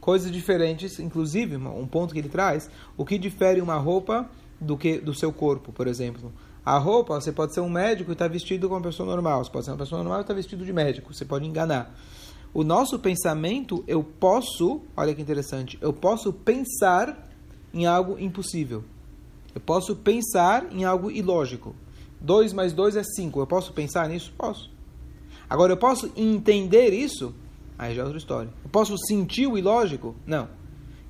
coisas 0.00 0.30
diferentes, 0.32 0.98
inclusive, 0.98 1.56
um 1.56 1.86
ponto 1.86 2.12
que 2.12 2.18
ele 2.18 2.28
traz, 2.28 2.68
o 2.96 3.04
que 3.04 3.16
difere 3.16 3.60
uma 3.60 3.76
roupa 3.76 4.28
do 4.60 4.76
que 4.76 4.98
do 4.98 5.14
seu 5.14 5.32
corpo, 5.32 5.72
por 5.72 5.86
exemplo. 5.86 6.32
A 6.64 6.78
roupa, 6.78 7.20
você 7.20 7.32
pode 7.32 7.54
ser 7.54 7.60
um 7.60 7.68
médico 7.68 8.10
e 8.10 8.12
estar 8.12 8.26
tá 8.26 8.32
vestido 8.32 8.68
como 8.68 8.78
uma 8.78 8.86
pessoa 8.86 9.08
normal. 9.08 9.44
Você 9.44 9.50
pode 9.50 9.64
ser 9.64 9.72
uma 9.72 9.78
pessoa 9.78 9.98
normal 9.98 10.18
e 10.18 10.22
estar 10.22 10.34
tá 10.34 10.36
vestido 10.36 10.64
de 10.64 10.72
médico. 10.72 11.12
Você 11.12 11.24
pode 11.24 11.46
enganar. 11.46 11.94
O 12.54 12.62
nosso 12.62 12.98
pensamento, 12.98 13.82
eu 13.88 14.04
posso, 14.04 14.82
olha 14.96 15.14
que 15.14 15.22
interessante, 15.22 15.78
eu 15.80 15.92
posso 15.92 16.32
pensar 16.32 17.28
em 17.72 17.86
algo 17.86 18.18
impossível. 18.18 18.84
Eu 19.54 19.60
posso 19.60 19.96
pensar 19.96 20.72
em 20.72 20.84
algo 20.84 21.10
ilógico. 21.10 21.74
2 22.20 22.52
mais 22.52 22.72
2 22.72 22.96
é 22.96 23.02
5. 23.02 23.40
Eu 23.40 23.46
posso 23.46 23.72
pensar 23.72 24.08
nisso? 24.08 24.32
Posso. 24.36 24.70
Agora, 25.48 25.72
eu 25.72 25.76
posso 25.76 26.10
entender 26.16 26.90
isso? 26.90 27.34
Aí 27.78 27.94
já 27.94 28.02
é 28.02 28.04
outra 28.04 28.18
história. 28.18 28.50
Eu 28.62 28.70
posso 28.70 28.96
sentir 29.06 29.46
o 29.46 29.58
ilógico? 29.58 30.14
Não. 30.24 30.48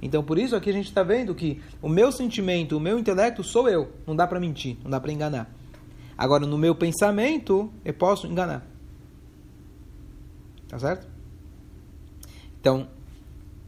Então, 0.03 0.25
por 0.25 0.37
isso 0.37 0.57
aqui 0.57 0.69
a 0.69 0.73
gente 0.73 0.89
está 0.89 1.05
vendo 1.05 1.33
que 1.33 1.63
o 1.81 1.89
meu 1.89 2.11
sentimento, 2.11 2.77
o 2.77 2.81
meu 2.81 2.99
intelecto 2.99 3.45
sou 3.45 3.69
eu. 3.69 3.93
Não 4.05 4.17
dá 4.17 4.27
para 4.27 4.41
mentir, 4.41 4.77
não 4.83 4.91
dá 4.91 5.01
para 5.01 5.13
enganar. 5.13 5.49
Agora, 6.19 6.45
no 6.45 6.59
meu 6.59 6.75
pensamento, 6.75 7.73
eu 7.85 7.95
posso 7.95 8.27
enganar. 8.27 8.67
Tá 10.69 10.77
certo? 10.79 11.07
Então, 12.61 12.89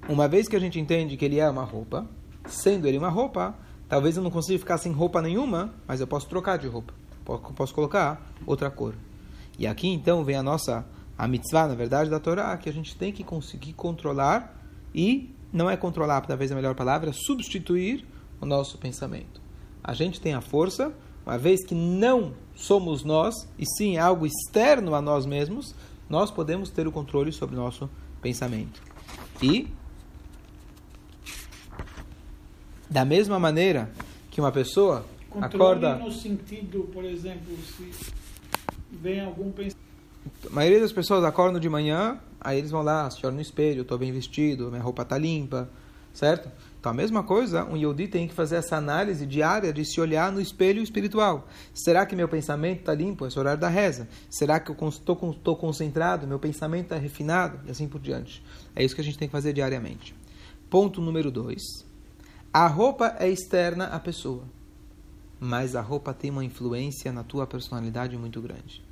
uma 0.08 0.26
vez 0.26 0.48
que 0.48 0.56
a 0.56 0.58
gente 0.58 0.78
entende 0.80 1.16
que 1.16 1.24
ele 1.24 1.38
é 1.38 1.48
uma 1.48 1.64
roupa, 1.64 2.04
sendo 2.46 2.88
ele 2.88 2.98
uma 2.98 3.08
roupa, 3.08 3.54
talvez 3.88 4.16
eu 4.16 4.22
não 4.22 4.30
consiga 4.30 4.58
ficar 4.58 4.78
sem 4.78 4.90
roupa 4.90 5.22
nenhuma, 5.22 5.72
mas 5.86 6.00
eu 6.00 6.06
posso 6.06 6.28
trocar 6.28 6.58
de 6.58 6.66
roupa. 6.66 6.92
Posso 7.56 7.72
colocar 7.72 8.20
outra 8.44 8.70
cor. 8.70 8.94
E 9.56 9.66
aqui 9.68 9.88
então 9.88 10.24
vem 10.24 10.36
a 10.36 10.42
nossa 10.42 10.84
a 11.16 11.28
mitzvah, 11.28 11.68
na 11.68 11.74
verdade, 11.74 12.10
da 12.10 12.18
Torá, 12.18 12.56
que 12.56 12.68
a 12.68 12.72
gente 12.72 12.96
tem 12.96 13.12
que 13.12 13.22
conseguir 13.22 13.72
controlar 13.72 14.60
e 14.92 15.32
não 15.54 15.70
é 15.70 15.76
controlar, 15.76 16.20
talvez 16.22 16.50
a 16.50 16.54
melhor 16.56 16.74
palavra, 16.74 17.10
é 17.10 17.12
substituir 17.12 18.04
o 18.40 18.44
nosso 18.44 18.76
pensamento. 18.76 19.40
A 19.82 19.94
gente 19.94 20.20
tem 20.20 20.34
a 20.34 20.40
força, 20.40 20.92
uma 21.24 21.38
vez 21.38 21.64
que 21.64 21.76
não 21.76 22.34
somos 22.56 23.04
nós, 23.04 23.48
e 23.56 23.64
sim 23.64 23.96
algo 23.96 24.26
externo 24.26 24.96
a 24.96 25.00
nós 25.00 25.24
mesmos, 25.24 25.72
nós 26.10 26.28
podemos 26.30 26.70
ter 26.70 26.88
o 26.88 26.92
controle 26.92 27.30
sobre 27.32 27.54
o 27.54 27.58
nosso 27.58 27.88
pensamento. 28.20 28.82
E, 29.40 29.68
da 32.90 33.04
mesma 33.04 33.38
maneira 33.38 33.90
que 34.32 34.40
uma 34.40 34.50
pessoa 34.50 35.06
Controle 35.30 35.86
acorda... 35.86 35.96
no 35.96 36.10
sentido, 36.10 36.90
por 36.92 37.04
exemplo, 37.04 37.56
se 37.76 37.90
vem 38.90 39.20
algum 39.20 39.52
pensamento... 39.52 39.83
A 40.46 40.50
maioria 40.50 40.80
das 40.80 40.92
pessoas 40.92 41.24
acordam 41.24 41.60
de 41.60 41.68
manhã, 41.68 42.18
aí 42.40 42.58
eles 42.58 42.70
vão 42.70 42.82
lá, 42.82 43.10
se 43.10 43.24
olham 43.24 43.36
no 43.36 43.42
espelho, 43.42 43.82
estou 43.82 43.98
bem 43.98 44.12
vestido, 44.12 44.70
minha 44.70 44.82
roupa 44.82 45.02
está 45.02 45.18
limpa, 45.18 45.68
certo? 46.12 46.48
Então, 46.78 46.92
a 46.92 46.94
mesma 46.94 47.22
coisa, 47.22 47.64
um 47.64 47.76
Yodi 47.76 48.06
tem 48.08 48.28
que 48.28 48.34
fazer 48.34 48.56
essa 48.56 48.76
análise 48.76 49.24
diária 49.24 49.72
de 49.72 49.84
se 49.86 49.98
olhar 50.02 50.30
no 50.30 50.38
espelho 50.38 50.82
espiritual. 50.82 51.48
Será 51.72 52.04
que 52.04 52.14
meu 52.14 52.28
pensamento 52.28 52.80
está 52.80 52.94
limpo? 52.94 53.26
Esse 53.26 53.38
é 53.38 53.40
o 53.40 53.40
horário 53.40 53.60
da 53.60 53.68
reza. 53.68 54.06
Será 54.28 54.60
que 54.60 54.70
eu 54.70 54.88
estou 54.88 55.56
concentrado? 55.56 56.26
Meu 56.26 56.38
pensamento 56.38 56.84
está 56.84 56.98
refinado? 56.98 57.58
E 57.66 57.70
assim 57.70 57.88
por 57.88 58.02
diante. 58.02 58.44
É 58.76 58.84
isso 58.84 58.94
que 58.94 59.00
a 59.00 59.04
gente 59.04 59.16
tem 59.16 59.26
que 59.26 59.32
fazer 59.32 59.54
diariamente. 59.54 60.14
Ponto 60.68 61.00
número 61.00 61.30
dois. 61.30 61.62
A 62.52 62.66
roupa 62.66 63.16
é 63.18 63.30
externa 63.30 63.86
à 63.86 63.98
pessoa, 63.98 64.44
mas 65.40 65.74
a 65.74 65.80
roupa 65.80 66.12
tem 66.12 66.30
uma 66.30 66.44
influência 66.44 67.10
na 67.12 67.24
tua 67.24 67.46
personalidade 67.46 68.14
muito 68.18 68.42
grande. 68.42 68.84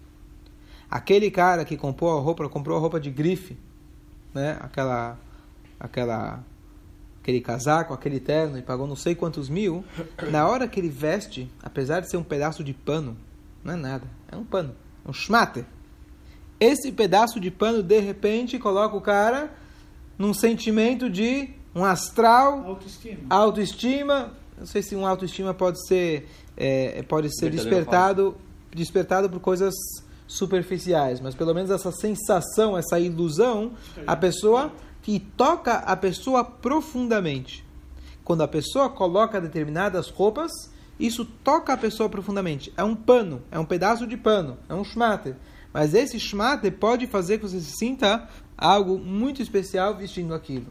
Aquele 0.93 1.31
cara 1.31 1.65
que 1.65 1.75
comprou 1.75 2.19
a 2.19 2.21
roupa, 2.21 2.47
comprou 2.51 2.77
a 2.77 2.81
roupa 2.81 3.01
de 3.01 3.11
grife, 3.11 3.57
né? 4.35 4.59
Aquela, 4.61 5.19
aquela 5.81 6.45
aquele 7.19 7.41
casaco, 7.41 7.95
aquele 7.95 8.21
terno 8.21 8.59
e 8.59 8.63
pagou 8.63 8.87
não 8.87 8.95
sei 8.95 9.15
quantos 9.15 9.49
mil, 9.49 9.83
na 10.31 10.47
hora 10.47 10.69
que 10.69 10.79
ele 10.79 10.91
veste, 10.91 11.51
apesar 11.63 12.01
de 12.01 12.11
ser 12.11 12.19
um 12.19 12.23
pedaço 12.23 12.63
de 12.63 12.75
pano, 12.75 13.17
não 13.65 13.73
é 13.73 13.77
nada, 13.77 14.07
é 14.31 14.37
um 14.37 14.45
pano, 14.45 14.75
é 15.03 15.09
um 15.09 15.15
schmatter. 15.15 15.65
Esse 16.61 16.93
pedaço 16.93 17.41
de 17.41 17.51
pano, 17.51 17.83
de 17.83 17.99
repente, 17.99 18.59
coloca 18.59 18.95
o 18.95 19.01
cara 19.01 19.51
num 20.19 20.35
sentimento 20.35 21.09
de 21.09 21.49
um 21.75 21.87
astral, 21.87 22.67
Autoestima. 22.67 23.19
autoestima. 23.31 24.33
Não 24.59 24.67
sei 24.67 24.83
se 24.83 24.95
um 24.95 25.07
autoestima 25.07 25.55
pode 25.55 25.87
ser, 25.89 26.29
é, 26.55 27.03
pode 27.05 27.35
ser 27.35 27.49
despertado, 27.49 28.37
despertado 28.71 29.31
por 29.31 29.41
coisas 29.41 29.73
superficiais, 30.37 31.21
mas 31.21 31.35
pelo 31.35 31.55
menos 31.55 31.71
essa 31.71 31.93
sensação, 31.93 32.77
essa 32.77 32.99
ilusão, 32.99 33.73
a 34.07 34.17
pessoa 34.17 34.73
que 35.03 35.19
toca 35.19 35.75
a 35.75 35.97
pessoa 35.97 36.45
profundamente. 36.45 37.65
Quando 38.25 38.43
a 38.43 38.49
pessoa 38.49 38.89
coloca 38.89 39.41
determinadas 39.41 40.09
roupas, 40.09 40.51
isso 40.99 41.25
toca 41.25 41.73
a 41.73 41.77
pessoa 41.77 42.09
profundamente. 42.09 42.73
É 42.77 42.85
um 42.85 42.95
pano, 42.95 43.43
é 43.51 43.59
um 43.59 43.65
pedaço 43.65 44.07
de 44.07 44.17
pano, 44.17 44.57
é 44.69 44.75
um 44.75 44.85
schmatter. 44.85 45.37
Mas 45.73 45.95
esse 45.95 46.21
schmatter 46.21 46.73
pode 46.73 47.07
fazer 47.07 47.39
que 47.39 47.49
você 47.49 47.61
se 47.61 47.77
sinta 47.77 48.29
algo 48.57 48.99
muito 48.99 49.43
especial 49.43 49.97
vestindo 49.97 50.35
aquilo. 50.35 50.67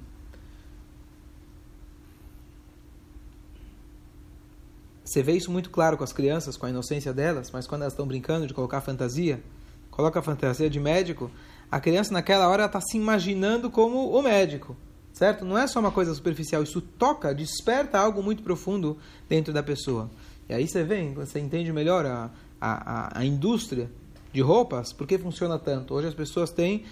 Você 5.11 5.21
vê 5.21 5.33
isso 5.33 5.51
muito 5.51 5.69
claro 5.69 5.97
com 5.97 6.05
as 6.05 6.13
crianças, 6.13 6.55
com 6.55 6.65
a 6.65 6.69
inocência 6.69 7.11
delas, 7.11 7.51
mas 7.51 7.67
quando 7.67 7.81
elas 7.81 7.91
estão 7.91 8.07
brincando 8.07 8.47
de 8.47 8.53
colocar 8.53 8.79
fantasia, 8.79 9.43
coloca 9.89 10.19
a 10.19 10.21
fantasia 10.21 10.69
de 10.69 10.79
médico, 10.79 11.29
a 11.69 11.81
criança 11.81 12.13
naquela 12.13 12.47
hora 12.47 12.63
está 12.63 12.79
se 12.79 12.95
imaginando 12.95 13.69
como 13.69 14.09
o 14.09 14.21
médico, 14.21 14.73
certo? 15.11 15.43
Não 15.43 15.57
é 15.57 15.67
só 15.67 15.81
uma 15.81 15.91
coisa 15.91 16.13
superficial, 16.13 16.63
isso 16.63 16.79
toca, 16.79 17.35
desperta 17.35 17.99
algo 17.99 18.23
muito 18.23 18.41
profundo 18.41 18.97
dentro 19.27 19.51
da 19.51 19.61
pessoa. 19.61 20.09
E 20.47 20.53
aí 20.53 20.65
você 20.65 20.81
vem, 20.81 21.13
você 21.13 21.41
entende 21.41 21.73
melhor 21.73 22.05
a, 22.05 22.31
a, 22.61 23.19
a 23.19 23.25
indústria 23.25 23.91
de 24.31 24.39
roupas, 24.39 24.93
por 24.93 25.05
que 25.05 25.17
funciona 25.17 25.59
tanto. 25.59 25.93
Hoje 25.93 26.07
as 26.07 26.13
pessoas 26.13 26.51
têm 26.51 26.85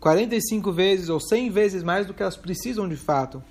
45 0.00 0.72
vezes 0.72 1.10
ou 1.10 1.20
100 1.20 1.50
vezes 1.50 1.82
mais 1.82 2.06
do 2.06 2.14
que 2.14 2.22
elas 2.22 2.38
precisam 2.38 2.88
de 2.88 2.96
fato, 2.96 3.44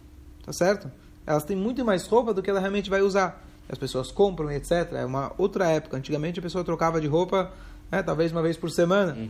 tá 0.44 0.52
certo? 0.52 0.92
Elas 1.28 1.44
têm 1.46 1.56
muito 1.56 1.86
mais 1.86 2.08
roupa 2.08 2.34
do 2.34 2.42
que 2.42 2.50
ela 2.50 2.60
realmente 2.60 2.90
vai 2.90 3.04
usar. 3.04 3.53
As 3.70 3.78
pessoas 3.78 4.12
compram, 4.12 4.52
etc. 4.52 4.94
É 4.94 5.06
uma 5.06 5.32
outra 5.38 5.68
época. 5.68 5.98
Antigamente 5.98 6.40
a 6.40 6.42
pessoa 6.42 6.64
trocava 6.64 7.00
de 7.00 7.08
roupa, 7.08 7.52
né, 7.92 8.04
talvez 8.04 8.32
uma 8.32 8.42
vez 8.42 8.58
por 8.58 8.70
semana. 8.70 9.14
Uhum 9.14 9.30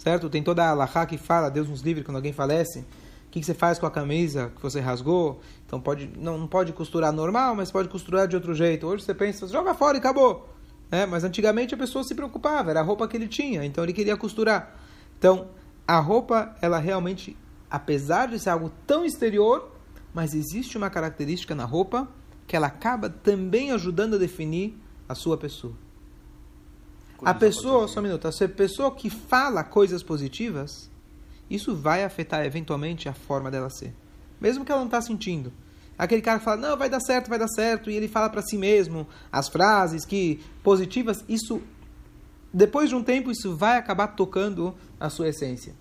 certo? 0.00 0.30
Tem 0.30 0.42
toda 0.42 0.64
a 0.64 0.70
alahá 0.70 1.04
que 1.04 1.18
fala, 1.18 1.50
Deus 1.50 1.68
nos 1.68 1.82
livre 1.82 2.02
quando 2.02 2.16
alguém 2.16 2.32
falece. 2.32 2.80
O 2.80 3.30
que, 3.30 3.38
que 3.38 3.46
você 3.46 3.52
faz 3.52 3.78
com 3.78 3.86
a 3.86 3.90
camisa 3.90 4.50
que 4.56 4.62
você 4.62 4.80
rasgou? 4.80 5.40
Então 5.66 5.78
pode, 5.78 6.10
não, 6.16 6.38
não 6.38 6.48
pode 6.48 6.72
costurar 6.72 7.12
normal, 7.12 7.54
mas 7.54 7.70
pode 7.70 7.88
costurar 7.88 8.26
de 8.26 8.34
outro 8.34 8.54
jeito. 8.54 8.86
Hoje 8.86 9.04
você 9.04 9.14
pensa, 9.14 9.46
joga 9.46 9.74
fora 9.74 9.98
e 9.98 10.00
acabou. 10.00 10.48
É, 10.90 11.04
mas 11.04 11.22
antigamente 11.22 11.74
a 11.74 11.78
pessoa 11.78 12.02
se 12.02 12.14
preocupava, 12.14 12.70
era 12.70 12.80
a 12.80 12.82
roupa 12.82 13.06
que 13.06 13.16
ele 13.16 13.28
tinha, 13.28 13.64
então 13.64 13.84
ele 13.84 13.92
queria 13.92 14.16
costurar. 14.16 14.74
Então, 15.16 15.48
a 15.86 16.00
roupa, 16.00 16.56
ela 16.60 16.78
realmente, 16.78 17.36
apesar 17.70 18.26
de 18.26 18.40
ser 18.40 18.50
algo 18.50 18.72
tão 18.86 19.04
exterior, 19.04 19.70
mas 20.12 20.34
existe 20.34 20.76
uma 20.76 20.90
característica 20.90 21.54
na 21.54 21.64
roupa 21.64 22.08
que 22.50 22.56
ela 22.56 22.66
acaba 22.66 23.08
também 23.08 23.70
ajudando 23.70 24.14
a 24.14 24.18
definir 24.18 24.76
a 25.08 25.14
sua 25.14 25.38
pessoa. 25.38 25.72
A 27.22 27.32
pessoa, 27.32 27.86
só 27.86 28.00
um 28.00 28.02
minuto, 28.02 28.26
a 28.26 28.48
pessoa 28.48 28.90
que 28.90 29.08
fala 29.08 29.62
coisas 29.62 30.02
positivas, 30.02 30.90
isso 31.48 31.76
vai 31.76 32.02
afetar 32.02 32.44
eventualmente 32.44 33.08
a 33.08 33.12
forma 33.12 33.52
dela 33.52 33.70
ser. 33.70 33.94
Mesmo 34.40 34.64
que 34.64 34.72
ela 34.72 34.80
não 34.80 34.88
está 34.88 35.00
sentindo. 35.00 35.52
Aquele 35.96 36.20
cara 36.20 36.40
que 36.40 36.44
fala, 36.44 36.56
não, 36.56 36.76
vai 36.76 36.90
dar 36.90 36.98
certo, 36.98 37.28
vai 37.28 37.38
dar 37.38 37.46
certo, 37.46 37.88
e 37.88 37.94
ele 37.94 38.08
fala 38.08 38.28
para 38.28 38.42
si 38.42 38.58
mesmo 38.58 39.06
as 39.30 39.48
frases 39.48 40.04
que 40.04 40.40
positivas, 40.60 41.24
isso, 41.28 41.62
depois 42.52 42.88
de 42.88 42.96
um 42.96 43.04
tempo, 43.04 43.30
isso 43.30 43.54
vai 43.54 43.78
acabar 43.78 44.08
tocando 44.08 44.74
a 44.98 45.08
sua 45.08 45.28
essência. 45.28 45.72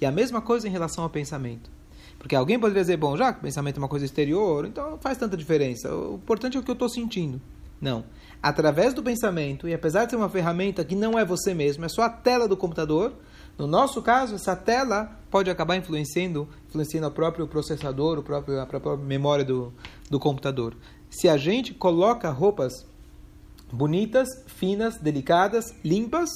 E 0.00 0.06
a 0.06 0.10
mesma 0.10 0.40
coisa 0.40 0.66
em 0.66 0.70
relação 0.70 1.04
ao 1.04 1.10
pensamento. 1.10 1.75
Porque 2.18 2.34
alguém 2.34 2.58
poderia 2.58 2.82
dizer, 2.82 2.96
bom, 2.96 3.16
já 3.16 3.32
que 3.32 3.38
o 3.38 3.42
pensamento 3.42 3.76
é 3.76 3.78
uma 3.78 3.88
coisa 3.88 4.04
exterior, 4.04 4.66
então 4.66 4.92
não 4.92 4.98
faz 4.98 5.18
tanta 5.18 5.36
diferença. 5.36 5.94
O 5.94 6.14
importante 6.14 6.56
é 6.56 6.60
o 6.60 6.62
que 6.62 6.70
eu 6.70 6.74
estou 6.74 6.88
sentindo. 6.88 7.40
Não 7.80 8.04
através 8.42 8.94
do 8.94 9.02
pensamento, 9.02 9.68
e 9.68 9.74
apesar 9.74 10.04
de 10.04 10.10
ser 10.10 10.16
uma 10.16 10.28
ferramenta 10.28 10.84
que 10.84 10.94
não 10.94 11.18
é 11.18 11.24
você 11.24 11.54
mesmo, 11.54 11.84
é 11.84 11.88
só 11.88 12.02
a 12.02 12.08
tela 12.08 12.46
do 12.46 12.56
computador, 12.56 13.12
no 13.58 13.66
nosso 13.66 14.02
caso, 14.02 14.34
essa 14.34 14.54
tela 14.54 15.18
pode 15.30 15.50
acabar 15.50 15.76
influenciando, 15.76 16.48
influenciando 16.68 17.08
o 17.08 17.10
próprio 17.10 17.48
processador, 17.48 18.18
o 18.18 18.22
próprio, 18.22 18.60
a 18.60 18.66
própria 18.66 18.96
memória 18.96 19.44
do, 19.44 19.72
do 20.10 20.20
computador. 20.20 20.76
Se 21.10 21.28
a 21.28 21.36
gente 21.36 21.72
coloca 21.72 22.30
roupas 22.30 22.86
bonitas, 23.72 24.28
finas, 24.46 24.98
delicadas, 24.98 25.74
limpas, 25.82 26.28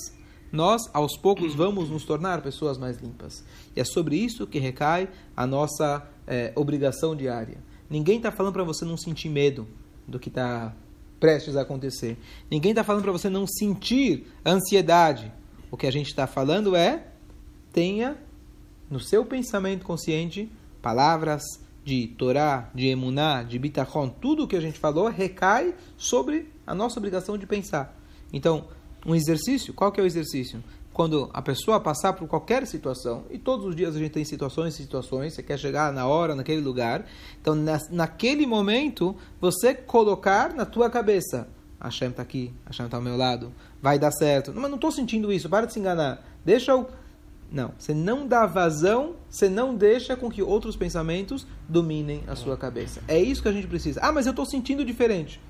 nós 0.53 0.83
aos 0.93 1.17
poucos 1.17 1.55
vamos 1.55 1.89
nos 1.89 2.05
tornar 2.05 2.43
pessoas 2.43 2.79
mais 2.79 2.99
limpas. 2.99 3.45
E 3.75 3.81
é 3.81 3.85
sobre 3.85 4.17
isso 4.17 4.47
que 4.47 4.59
recai 4.59 5.09
a 5.37 5.47
nossa 5.47 6.07
é, 6.27 6.53
obrigação 6.57 7.15
diária. 7.15 7.59
Ninguém 7.89 8.17
está 8.17 8.31
falando 8.31 8.53
para 8.53 8.65
você 8.65 8.85
não 8.85 8.97
sentir 8.97 9.29
medo 9.29 9.67
do 10.07 10.19
que 10.19 10.29
está 10.29 10.75
prestes 11.19 11.57
a 11.57 11.63
acontecer. 11.63 12.17
Ninguém 12.51 12.71
está 12.71 12.83
falando 12.83 13.03
para 13.03 13.13
você 13.13 13.29
não 13.29 13.47
sentir 13.47 14.27
ansiedade. 14.45 15.31
O 15.71 15.77
que 15.77 15.87
a 15.87 15.93
gente 15.93 16.07
está 16.07 16.27
falando 16.27 16.75
é 16.75 17.07
tenha 17.73 18.17
no 18.91 18.99
seu 18.99 19.25
pensamento 19.25 19.85
consciente 19.85 20.51
palavras 20.83 21.43
de 21.85 22.09
Torá, 22.09 22.71
de 22.75 22.89
Emuná, 22.89 23.43
de 23.43 23.59
Bitachon, 23.59 24.09
tudo 24.09 24.45
o 24.45 24.49
que 24.49 24.57
a 24.57 24.61
gente 24.61 24.79
falou 24.79 25.09
recai 25.09 25.75
sobre 25.97 26.51
a 26.67 26.75
nossa 26.75 26.99
obrigação 26.99 27.39
de 27.39 27.47
pensar. 27.47 27.97
Então, 28.33 28.69
um 29.07 29.15
exercício, 29.15 29.73
qual 29.73 29.91
que 29.91 30.01
é 30.01 30.03
o 30.03 30.07
exercício? 30.07 30.63
quando 30.93 31.31
a 31.33 31.41
pessoa 31.41 31.81
passar 31.81 32.13
por 32.13 32.27
qualquer 32.29 32.67
situação, 32.67 33.25
e 33.31 33.39
todos 33.39 33.65
os 33.65 33.77
dias 33.77 33.97
a 33.97 33.99
gente 33.99 34.11
tem 34.11 34.25
situações 34.25 34.75
e 34.75 34.83
situações, 34.83 35.33
você 35.33 35.43
quer 35.43 35.59
chegar 35.59 35.93
na 35.93 36.07
hora, 36.07 36.35
naquele 36.35 36.61
lugar, 36.61 37.07
então 37.41 37.55
na, 37.55 37.79
naquele 37.91 38.47
momento, 38.47 39.17
você 39.41 39.73
colocar 39.73 40.53
na 40.53 40.67
tua 40.67 40.91
cabeça, 40.91 41.49
Hashem 41.81 42.11
está 42.11 42.23
aqui, 42.23 42.53
Hashem 42.67 42.85
está 42.85 42.99
ao 42.99 43.03
meu 43.03 43.17
lado, 43.17 43.53
vai 43.81 43.99
dar 43.99 44.11
certo. 44.13 44.53
Não, 44.53 44.61
mas 44.61 44.71
não 44.71 44.77
estou 44.77 44.93
sentindo 44.93 45.33
isso, 45.33 45.49
para 45.49 45.67
de 45.67 45.73
se 45.73 45.79
enganar. 45.79 46.23
Deixa 46.45 46.73
eu... 46.73 46.87
Não, 47.51 47.73
você 47.79 47.95
não 47.95 48.29
dá 48.29 48.47
vazão, 48.47 49.17
você 49.29 49.49
não 49.49 49.75
deixa 49.75 50.15
com 50.15 50.31
que 50.31 50.43
outros 50.43 50.77
pensamentos 50.77 51.47
dominem 51.69 52.23
a 52.29 52.37
sua 52.37 52.57
cabeça. 52.57 53.01
É 53.09 53.19
isso 53.19 53.43
que 53.43 53.49
a 53.49 53.53
gente 53.53 53.67
precisa. 53.67 54.01
Ah, 54.03 54.13
mas 54.13 54.27
eu 54.27 54.31
estou 54.31 54.47
sentindo 54.47 54.85
diferente. 54.85 55.41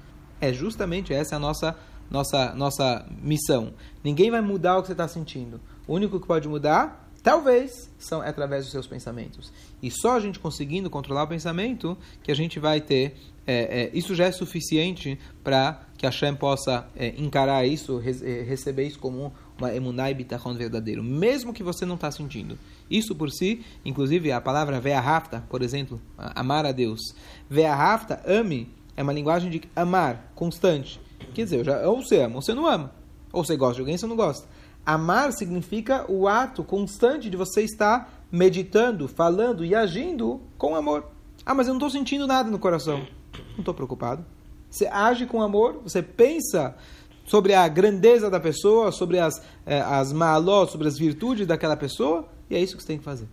É 0.40 0.50
justamente 0.50 1.12
essa 1.12 1.37
a 1.37 1.38
nossa 1.38 1.76
nossa, 2.11 2.52
nossa 2.55 3.07
missão. 3.23 3.73
Ninguém 4.02 4.31
vai 4.31 4.40
mudar 4.40 4.79
o 4.79 4.83
que 4.83 4.88
você 4.88 4.93
está 4.93 5.07
sentindo. 5.07 5.61
O 5.87 5.95
único 5.95 6.19
que 6.19 6.26
pode 6.26 6.49
mudar, 6.49 7.09
talvez, 7.23 7.90
são 7.99 8.23
é 8.23 8.29
através 8.29 8.64
dos 8.64 8.73
seus 8.73 8.87
pensamentos. 8.87 9.52
E 9.83 9.90
só 9.90 10.17
a 10.17 10.21
gente 10.21 10.38
conseguindo 10.38 10.90
controlar 10.90 11.23
o 11.25 11.29
pensamento 11.29 11.97
que 12.23 12.33
a 12.33 12.35
gente 12.35 12.59
vai 12.59 12.81
ter. 12.81 13.17
É, 13.47 13.83
é, 13.83 13.90
isso 13.95 14.14
já 14.14 14.26
é 14.26 14.33
suficiente 14.33 15.19
para 15.43 15.83
que 15.97 16.07
a 16.07 16.11
Shem 16.11 16.35
possa 16.35 16.87
é, 16.95 17.09
encarar 17.17 17.67
isso, 17.67 17.99
re, 17.99 18.11
é, 18.23 18.43
receber 18.43 18.87
isso 18.87 18.99
como 18.99 19.33
uma 19.59 19.75
emunai 19.75 20.14
bitachon 20.14 20.55
verdadeiro, 20.55 21.02
mesmo 21.02 21.52
que 21.52 21.62
você 21.62 21.85
não 21.85 21.95
está 21.97 22.11
sentindo. 22.11 22.59
Isso 22.90 23.14
por 23.14 23.31
si, 23.31 23.64
inclusive 23.85 24.33
a 24.33 24.40
palavra 24.40 24.81
ve'ahafta, 24.81 25.45
por 25.49 25.62
exemplo, 25.62 26.00
amar 26.17 26.64
a 26.64 26.73
Deus. 26.73 27.00
Ve'ahafta, 27.49 28.23
ame, 28.26 28.69
é 28.97 29.02
uma 29.02 29.12
linguagem 29.12 29.50
de 29.50 29.62
amar, 29.75 30.33
constante. 30.35 31.00
Quer 31.35 31.45
dizer, 31.45 31.65
já, 31.65 31.89
ou 31.89 32.03
você 32.03 32.21
ama 32.21 32.37
ou 32.37 32.43
você 32.43 32.55
não 32.55 32.67
ama. 32.67 32.93
Ou 33.33 33.45
você 33.45 33.57
gosta 33.57 33.75
de 33.75 33.81
alguém 33.81 33.95
ou 33.95 33.99
você 33.99 34.07
não 34.07 34.17
gosta. 34.17 34.49
Amar 34.85 35.33
significa 35.33 36.11
o 36.11 36.27
ato 36.27 36.65
constante 36.65 37.29
de 37.29 37.37
você 37.37 37.62
estar 37.62 38.27
meditando, 38.31 39.07
falando 39.07 39.65
e 39.65 39.75
agindo 39.75 40.41
com 40.57 40.75
amor. 40.75 41.07
Ah, 41.45 41.55
mas 41.55 41.67
eu 41.67 41.75
não 41.75 41.79
estou 41.79 41.91
sentindo 41.91 42.27
nada 42.27 42.50
no 42.50 42.59
coração. 42.59 43.07
Não 43.53 43.59
estou 43.59 43.75
preocupado. 43.75 44.25
Você 44.71 44.87
age 44.87 45.27
com 45.27 45.43
amor, 45.43 45.81
você 45.83 46.03
pensa 46.03 46.77
sobre 47.25 47.55
a 47.55 47.67
grandeza 47.69 48.31
da 48.31 48.41
pessoa, 48.41 48.93
sobre 48.93 49.19
as, 49.19 49.43
eh, 49.67 49.81
as 49.81 50.12
malós, 50.12 50.71
sobre 50.71 50.89
as 50.89 50.97
virtudes 50.97 51.47
daquela 51.47 51.77
pessoa, 51.77 52.29
e 52.49 52.57
é 52.57 52.61
isso 52.61 52.77
que 52.77 52.83
você 52.83 52.89
tem 52.89 52.99
que 52.99 53.05
fazer. 53.05 53.29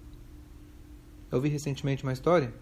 Eu 1.32 1.42
vi 1.42 1.50
recentemente 1.50 2.04
uma 2.04 2.14
história 2.14 2.54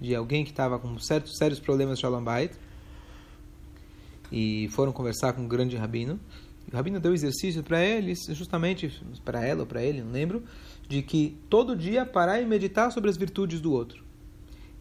de 0.00 0.14
alguém 0.14 0.44
que 0.44 0.50
estava 0.50 0.78
com 0.78 0.98
certos 0.98 1.36
sérios 1.36 1.60
problemas 1.60 1.96
de 1.96 2.02
Shalom 2.02 2.22
Bait 2.22 2.52
e 4.34 4.66
foram 4.70 4.90
conversar 4.90 5.32
com 5.32 5.42
um 5.42 5.46
grande 5.46 5.76
rabino. 5.76 6.18
O 6.70 6.74
rabino 6.74 6.98
deu 6.98 7.14
exercício 7.14 7.62
para 7.62 7.80
eles, 7.84 8.18
justamente 8.30 9.00
para 9.24 9.46
ela 9.46 9.60
ou 9.60 9.66
para 9.66 9.80
ele, 9.80 10.02
não 10.02 10.10
lembro, 10.10 10.42
de 10.88 11.02
que 11.02 11.38
todo 11.48 11.76
dia 11.76 12.04
parar 12.04 12.40
e 12.40 12.44
meditar 12.44 12.90
sobre 12.90 13.08
as 13.08 13.16
virtudes 13.16 13.60
do 13.60 13.72
outro. 13.72 14.02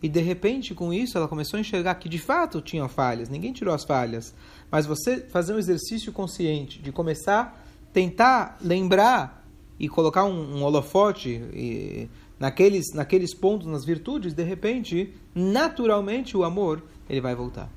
E 0.01 0.09
de 0.09 0.19
repente, 0.21 0.73
com 0.73 0.91
isso, 0.91 1.19
ela 1.19 1.27
começou 1.27 1.57
a 1.57 1.61
enxergar 1.61 1.93
que 1.95 2.09
de 2.09 2.17
fato 2.17 2.61
tinham 2.61 2.89
falhas, 2.89 3.29
ninguém 3.29 3.53
tirou 3.53 3.75
as 3.75 3.83
falhas. 3.83 4.33
Mas 4.71 4.87
você 4.87 5.17
fazer 5.17 5.53
um 5.53 5.59
exercício 5.59 6.11
consciente 6.11 6.81
de 6.81 6.91
começar 6.91 7.41
a 7.41 7.93
tentar 7.93 8.57
lembrar 8.59 9.47
e 9.79 9.87
colocar 9.87 10.25
um, 10.25 10.57
um 10.57 10.63
holofote 10.63 11.29
e, 11.53 12.09
naqueles, 12.39 12.91
naqueles 12.95 13.35
pontos, 13.35 13.67
nas 13.67 13.85
virtudes, 13.85 14.33
de 14.33 14.43
repente, 14.43 15.13
naturalmente 15.35 16.35
o 16.35 16.43
amor 16.43 16.83
ele 17.07 17.21
vai 17.21 17.35
voltar. 17.35 17.69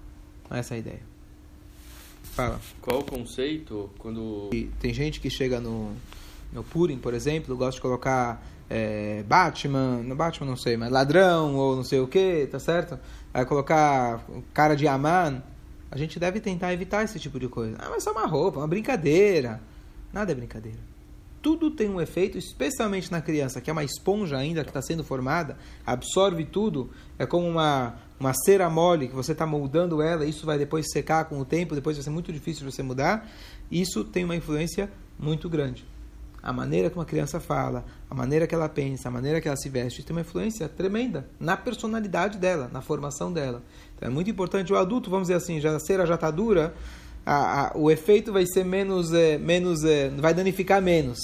Essa 0.51 0.75
é 0.75 0.77
a 0.77 0.79
ideia. 0.79 1.16
Fala. 2.35 2.61
Qual 2.81 3.01
o 3.01 3.05
conceito 3.05 3.91
quando. 3.99 4.51
Tem 4.81 4.93
gente 4.93 5.21
que 5.21 5.31
chega 5.31 5.61
no, 5.61 5.93
no 6.53 6.63
Purim, 6.63 6.99
por 6.99 7.15
exemplo, 7.15 7.57
gosta 7.57 7.77
de 7.77 7.81
colocar 7.81 8.43
é, 8.69 9.23
Batman, 9.23 10.03
no 10.03 10.15
Batman 10.15 10.47
não 10.47 10.57
sei, 10.57 10.77
mas 10.77 10.91
ladrão 10.91 11.55
ou 11.55 11.77
não 11.77 11.85
sei 11.85 12.01
o 12.01 12.07
que, 12.07 12.47
tá 12.51 12.59
certo? 12.59 12.99
Vai 13.33 13.45
colocar 13.47 14.25
cara 14.53 14.75
de 14.75 14.87
Aman. 14.87 15.43
A 15.91 15.97
gente 15.97 16.19
deve 16.19 16.41
tentar 16.41 16.73
evitar 16.73 17.05
esse 17.05 17.19
tipo 17.19 17.39
de 17.39 17.49
coisa. 17.49 17.77
Ah, 17.79 17.89
mas 17.91 18.07
é 18.07 18.11
uma 18.11 18.27
roupa, 18.27 18.59
uma 18.59 18.67
brincadeira. 18.67 19.61
Nada 20.13 20.33
é 20.33 20.35
brincadeira. 20.35 20.96
Tudo 21.47 21.71
tem 21.71 21.89
um 21.89 22.01
efeito, 22.01 22.37
especialmente 22.37 23.13
na 23.13 23.23
criança, 23.23 23.61
que 23.61 23.71
é 23.71 23.73
uma 23.73 23.85
esponja 23.85 24.37
ainda 24.37 24.65
que 24.65 24.71
está 24.71 24.83
sendo 24.83 25.05
formada, 25.05 25.57
absorve 25.87 26.45
tudo. 26.45 26.91
É 27.21 27.25
como 27.25 27.47
uma, 27.47 27.95
uma 28.19 28.35
cera 28.35 28.69
mole 28.69 29.07
que 29.07 29.15
você 29.15 29.31
está 29.31 29.47
moldando 29.47 30.03
ela, 30.03 30.27
isso 30.27 30.45
vai 30.45 30.59
depois 30.59 30.91
secar 30.91 31.27
com 31.27 31.39
o 31.39 31.45
tempo, 31.45 31.77
depois 31.77 31.97
vai 31.97 32.03
ser 32.03 32.11
muito 32.11 32.33
difícil 32.33 32.67
de 32.67 32.75
você 32.75 32.83
mudar. 32.83 33.31
Isso 33.71 34.03
tem 34.03 34.25
uma 34.25 34.35
influência 34.35 34.91
muito 35.17 35.49
grande 35.49 35.87
a 36.43 36.53
maneira 36.53 36.89
que 36.89 36.97
uma 36.97 37.05
criança 37.05 37.41
fala, 37.41 37.85
a 38.09 38.15
maneira 38.15 38.47
que 38.47 38.55
ela 38.55 38.69
pensa, 38.69 39.09
a 39.09 39.11
maneira 39.11 39.41
que 39.41 39.49
ela 39.49 39.57
se 39.57 39.69
veste, 39.69 40.05
tem 40.05 40.15
uma 40.15 40.21
influência 40.21 40.69
tremenda 40.69 41.29
na 41.41 41.57
personalidade 41.57 42.39
dela, 42.39 42.71
na 42.73 42.81
formação 42.81 43.33
dela. 43.33 43.65
Então 43.97 44.09
é 44.09 44.13
muito 44.13 44.31
importante 44.31 44.73
o 44.73 44.77
adulto, 44.77 45.11
vamos 45.11 45.27
dizer 45.27 45.39
assim, 45.39 45.61
já 45.61 45.75
a 45.75 45.81
cera 45.81 46.07
já 46.07 46.15
está 46.15 46.31
dura, 46.31 46.73
a, 47.27 47.67
a, 47.67 47.77
o 47.77 47.91
efeito 47.91 48.33
vai 48.33 48.47
ser 48.47 48.65
menos, 48.65 49.13
é, 49.13 49.37
menos 49.37 49.85
é, 49.85 50.09
vai 50.11 50.33
danificar 50.33 50.81
menos. 50.81 51.19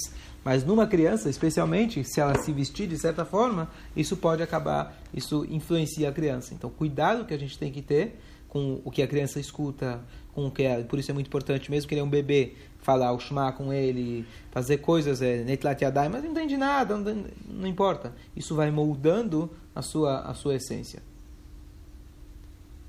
Mas 0.45 0.65
numa 0.65 0.89
criança, 0.89 1.31
especialmente, 1.31 2.03
se 2.03 2.21
ela 2.21 2.37
se 2.37 2.53
vestir 2.53 2.89
de 2.89 2.99
certa 2.99 3.25
forma, 3.25 3.71
isso 3.97 4.17
pode 4.17 4.43
acabar, 4.43 5.01
isso 5.15 5.47
influencia 5.49 6.09
a 6.09 6.13
criança. 6.13 6.53
Então, 6.53 6.69
cuidado 6.69 7.25
que 7.25 7.33
a 7.33 7.39
gente 7.39 7.57
tem 7.57 7.71
que 7.71 7.81
ter 7.81 8.19
com 8.49 8.81
o 8.85 8.91
que 8.91 9.03
a 9.03 9.07
criança 9.07 9.39
escuta, 9.39 10.01
com 10.35 10.47
o 10.47 10.51
que 10.51 10.65
é, 10.65 10.83
por 10.83 10.99
isso 10.99 11.11
é 11.11 11.15
muito 11.15 11.29
importante, 11.29 11.71
mesmo 11.71 11.89
que 11.89 11.95
ele 11.95 12.01
é 12.01 12.05
um 12.05 12.11
bebê, 12.11 12.55
falar 12.81 13.13
o 13.13 13.21
Shema 13.21 13.53
com 13.53 13.73
ele, 13.73 14.27
fazer 14.51 14.79
coisas, 14.79 15.23
é, 15.23 15.45
Netlat 15.45 15.81
Yadai, 15.81 16.09
mas 16.09 16.25
não 16.25 16.33
entende 16.33 16.57
nada, 16.57 16.99
não, 16.99 17.25
não, 17.49 17.67
importa. 17.67 18.13
Isso 18.37 18.57
vai 18.57 18.71
moldando 18.73 19.49
a 19.75 19.81
sua, 19.81 20.23
a 20.23 20.35
sua 20.35 20.57
essência. 20.57 21.01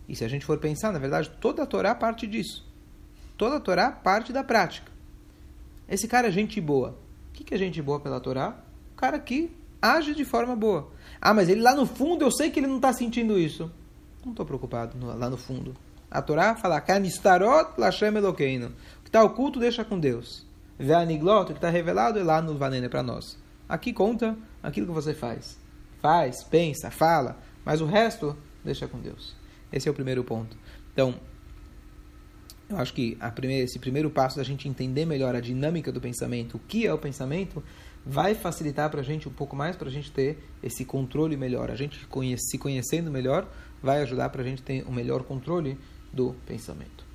E 0.10 0.15
se 0.15 0.25
a 0.25 0.27
gente 0.27 0.43
for 0.43 0.58
pensar, 0.58 0.91
na 0.91 1.00
verdade, 1.00 1.29
toda 1.39 1.62
a 1.62 1.65
Torá 1.65 1.93
parte 1.93 2.25
disso. 2.25 2.73
Toda 3.38 3.58
a 3.58 3.60
Torá 3.60 3.92
parte 3.92 4.32
da 4.32 4.44
prática. 4.44 4.92
Esse 5.88 6.08
cara 6.08 6.28
é 6.28 6.32
gente 6.32 6.60
boa. 6.62 6.98
O 7.30 7.34
que 7.34 7.54
é 7.54 7.58
gente 7.58 7.82
boa 7.82 8.00
pela 8.00 8.19
Torá? 8.19 8.56
O 8.93 8.96
cara 8.96 9.19
que 9.19 9.52
age 9.82 10.13
de 10.13 10.24
forma 10.24 10.56
boa. 10.56 10.89
Ah, 11.19 11.34
mas 11.34 11.50
ele 11.50 11.62
lá 11.62 11.76
no 11.76 11.86
fundo, 11.86 12.24
eu 12.24 12.32
sei 12.32 12.50
que 12.50 12.60
ele 12.60 12.67
não 12.67 12.78
está 12.78 12.93
sentindo 12.93 13.38
isso. 13.38 13.72
Não 14.24 14.32
estou 14.32 14.46
preocupado 14.46 14.98
lá 15.06 15.30
no 15.30 15.38
fundo. 15.38 15.76
A 16.10 16.22
Torá 16.22 16.56
fala, 16.56 16.80
Kanistarot 16.80 17.74
Lashem 17.78 18.15
Elokeinu 18.15 18.72
está 19.13 19.24
oculto, 19.24 19.60
deixa 19.60 19.86
com 19.86 20.00
Deus. 20.00 20.43
Ve'aniglot, 20.80 21.48
que 21.48 21.54
está 21.54 21.69
revelado, 21.69 22.17
é 22.17 22.24
lá 22.24 22.41
no 22.41 22.58
Vanene 22.58 22.89
para 22.89 23.04
nós. 23.04 23.38
Aqui 23.69 23.93
conta 23.93 24.36
aquilo 24.62 24.88
que 24.88 24.91
você 24.91 25.13
faz. 25.13 25.56
Faz, 26.02 26.43
pensa, 26.43 26.89
fala, 26.89 27.38
mas 27.63 27.80
o 27.80 27.86
resto 27.86 28.36
deixa 28.65 28.88
com 28.88 29.00
Deus. 29.00 29.36
Esse 29.72 29.88
é 29.88 29.91
o 29.91 29.93
primeiro 29.93 30.24
ponto. 30.24 30.58
Então, 30.91 31.15
eu 32.73 32.81
acho 32.81 32.93
que 32.93 33.17
a 33.19 33.31
primeira, 33.31 33.63
esse 33.63 33.79
primeiro 33.79 34.09
passo 34.09 34.38
da 34.38 34.43
gente 34.43 34.67
entender 34.67 35.05
melhor 35.05 35.36
a 35.36 35.39
dinâmica 35.39 35.91
do 35.91 36.01
pensamento, 36.01 36.57
o 36.57 36.59
que 36.59 36.86
é 36.86 36.93
o 36.93 36.97
pensamento, 36.97 37.63
vai 38.05 38.36
facilitar 38.36 38.89
para 38.89 39.01
a 39.01 39.03
gente 39.03 39.27
um 39.27 39.31
pouco 39.31 39.55
mais, 39.55 39.75
para 39.75 39.88
a 39.88 39.91
gente 39.91 40.12
ter 40.12 40.38
esse 40.62 40.83
controle 40.83 41.38
melhor. 41.38 41.71
A 41.71 41.75
gente 41.75 42.05
conhece, 42.07 42.51
se 42.51 42.57
conhecendo 42.57 43.09
melhor, 43.09 43.47
vai 43.81 44.01
ajudar 44.01 44.29
para 44.29 44.41
a 44.41 44.45
gente 44.45 44.62
ter 44.62 44.86
um 44.88 44.91
melhor 44.91 45.23
controle 45.23 45.77
do 46.12 46.36
pensamento. 46.45 47.05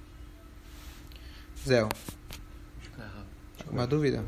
Zé, 1.66 1.86
uma 3.70 3.86
dúvida? 3.86 4.24